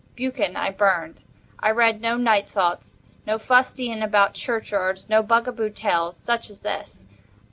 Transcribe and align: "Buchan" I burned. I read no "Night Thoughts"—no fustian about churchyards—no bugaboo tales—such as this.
"Buchan" 0.15 0.55
I 0.55 0.71
burned. 0.71 1.21
I 1.59 1.69
read 1.69 2.01
no 2.01 2.17
"Night 2.17 2.49
Thoughts"—no 2.49 3.37
fustian 3.37 4.01
about 4.01 4.33
churchyards—no 4.33 5.21
bugaboo 5.21 5.69
tales—such 5.69 6.49
as 6.49 6.61
this. 6.61 7.05